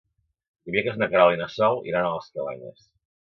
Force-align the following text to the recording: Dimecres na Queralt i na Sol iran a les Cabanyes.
Dimecres 0.69 0.97
na 1.01 1.09
Queralt 1.11 1.37
i 1.37 1.41
na 1.43 1.49
Sol 1.57 1.77
iran 1.91 2.07
a 2.09 2.15
les 2.17 2.31
Cabanyes. 2.39 2.89